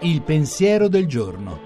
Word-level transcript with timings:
Il 0.00 0.22
pensiero 0.22 0.88
del 0.88 1.06
giorno. 1.06 1.60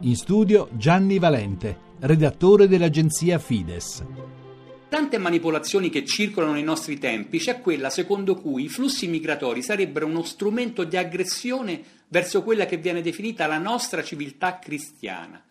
In 0.00 0.16
studio 0.16 0.68
Gianni 0.72 1.18
Valente, 1.18 1.78
redattore 2.00 2.66
dell'agenzia 2.66 3.38
Fides. 3.38 4.04
Tante 4.88 5.16
manipolazioni 5.16 5.88
che 5.88 6.04
circolano 6.04 6.52
nei 6.52 6.64
nostri 6.64 6.98
tempi, 6.98 7.38
c'è 7.38 7.60
quella 7.60 7.88
secondo 7.88 8.34
cui 8.34 8.64
i 8.64 8.68
flussi 8.68 9.06
migratori 9.06 9.62
sarebbero 9.62 10.04
uno 10.06 10.22
strumento 10.22 10.84
di 10.84 10.96
aggressione 10.96 11.82
verso 12.08 12.42
quella 12.42 12.66
che 12.66 12.76
viene 12.76 13.00
definita 13.00 13.46
la 13.46 13.58
nostra 13.58 14.02
civiltà 14.02 14.58
cristiana. 14.58 15.42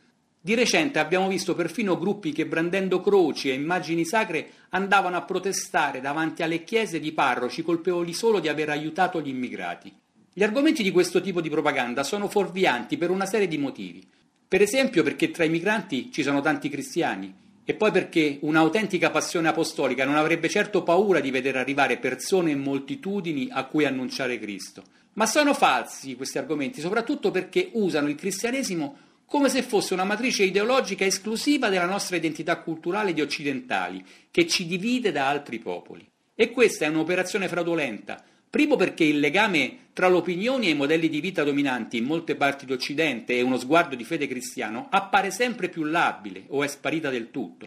Di 0.43 0.55
recente 0.55 0.97
abbiamo 0.97 1.27
visto 1.27 1.53
perfino 1.53 1.99
gruppi 1.99 2.31
che 2.31 2.47
brandendo 2.47 2.99
croci 2.99 3.51
e 3.51 3.53
immagini 3.53 4.03
sacre 4.03 4.49
andavano 4.69 5.15
a 5.15 5.21
protestare 5.21 6.01
davanti 6.01 6.41
alle 6.41 6.63
chiese 6.63 6.99
di 6.99 7.11
parroci 7.11 7.61
colpevoli 7.61 8.11
solo 8.11 8.39
di 8.39 8.47
aver 8.47 8.69
aiutato 8.69 9.21
gli 9.21 9.27
immigrati. 9.27 9.93
Gli 10.33 10.41
argomenti 10.41 10.81
di 10.81 10.89
questo 10.89 11.21
tipo 11.21 11.41
di 11.41 11.49
propaganda 11.51 12.01
sono 12.01 12.27
fuorvianti 12.27 12.97
per 12.97 13.11
una 13.11 13.27
serie 13.27 13.47
di 13.47 13.59
motivi. 13.59 14.03
Per 14.47 14.63
esempio 14.63 15.03
perché 15.03 15.29
tra 15.29 15.43
i 15.43 15.49
migranti 15.49 16.11
ci 16.11 16.23
sono 16.23 16.41
tanti 16.41 16.69
cristiani 16.69 17.31
e 17.63 17.75
poi 17.75 17.91
perché 17.91 18.39
un'autentica 18.41 19.11
passione 19.11 19.47
apostolica 19.47 20.05
non 20.05 20.15
avrebbe 20.15 20.49
certo 20.49 20.81
paura 20.81 21.19
di 21.19 21.29
vedere 21.29 21.59
arrivare 21.59 21.97
persone 21.97 22.49
in 22.49 22.61
moltitudini 22.61 23.49
a 23.51 23.65
cui 23.65 23.85
annunciare 23.85 24.39
Cristo. 24.39 24.81
Ma 25.13 25.27
sono 25.27 25.53
falsi 25.53 26.15
questi 26.15 26.39
argomenti, 26.39 26.81
soprattutto 26.81 27.29
perché 27.29 27.69
usano 27.73 28.09
il 28.09 28.15
cristianesimo 28.15 29.09
come 29.31 29.47
se 29.47 29.61
fosse 29.61 29.93
una 29.93 30.03
matrice 30.03 30.43
ideologica 30.43 31.05
esclusiva 31.05 31.69
della 31.69 31.85
nostra 31.85 32.17
identità 32.17 32.57
culturale 32.57 33.13
di 33.13 33.21
occidentali, 33.21 34.03
che 34.29 34.45
ci 34.45 34.67
divide 34.67 35.13
da 35.13 35.29
altri 35.29 35.57
popoli. 35.59 36.05
E 36.35 36.51
questa 36.51 36.83
è 36.83 36.89
un'operazione 36.89 37.47
fraudolenta, 37.47 38.21
Primo 38.49 38.75
perché 38.75 39.05
il 39.05 39.21
legame 39.21 39.87
tra 39.93 40.09
le 40.09 40.15
opinioni 40.15 40.67
e 40.67 40.71
i 40.71 40.75
modelli 40.75 41.07
di 41.07 41.21
vita 41.21 41.45
dominanti 41.45 41.95
in 41.95 42.03
molte 42.03 42.35
parti 42.35 42.65
d'Occidente 42.65 43.33
e 43.33 43.41
uno 43.41 43.57
sguardo 43.57 43.95
di 43.95 44.03
fede 44.03 44.27
cristiano 44.27 44.87
appare 44.91 45.31
sempre 45.31 45.69
più 45.69 45.85
labile 45.85 46.43
o 46.49 46.61
è 46.61 46.67
sparita 46.67 47.09
del 47.09 47.31
tutto. 47.31 47.65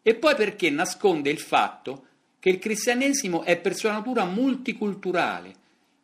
E 0.00 0.14
poi 0.14 0.34
perché 0.34 0.70
nasconde 0.70 1.28
il 1.28 1.40
fatto 1.40 2.06
che 2.38 2.48
il 2.48 2.58
cristianesimo 2.58 3.42
è 3.42 3.58
per 3.58 3.76
sua 3.76 3.92
natura 3.92 4.24
multiculturale 4.24 5.60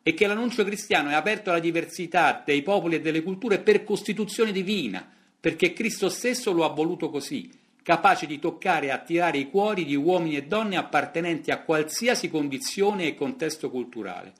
e 0.09 0.15
che 0.15 0.25
l'annuncio 0.25 0.63
cristiano 0.63 1.09
è 1.11 1.13
aperto 1.13 1.51
alla 1.51 1.59
diversità 1.59 2.41
dei 2.43 2.63
popoli 2.63 2.95
e 2.95 2.99
delle 2.99 3.21
culture 3.21 3.59
per 3.59 3.83
costituzione 3.83 4.51
divina, 4.51 5.07
perché 5.39 5.71
Cristo 5.71 6.09
stesso 6.09 6.51
lo 6.51 6.65
ha 6.65 6.69
voluto 6.69 7.11
così 7.11 7.47
capace 7.83 8.25
di 8.25 8.39
toccare 8.39 8.87
e 8.87 8.89
attirare 8.89 9.37
i 9.37 9.51
cuori 9.51 9.85
di 9.85 9.93
uomini 9.95 10.35
e 10.35 10.45
donne 10.45 10.77
appartenenti 10.77 11.51
a 11.51 11.61
qualsiasi 11.61 12.27
condizione 12.27 13.05
e 13.05 13.13
contesto 13.13 13.69
culturale. 13.69 14.33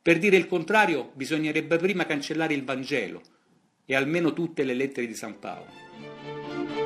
Per 0.00 0.18
dire 0.18 0.36
il 0.36 0.46
contrario, 0.46 1.10
bisognerebbe 1.14 1.76
prima 1.76 2.06
cancellare 2.06 2.54
il 2.54 2.62
Vangelo 2.62 3.20
e 3.84 3.96
almeno 3.96 4.32
tutte 4.32 4.62
le 4.62 4.74
lettere 4.74 5.08
di 5.08 5.14
San 5.14 5.40
Paolo. 5.40 6.85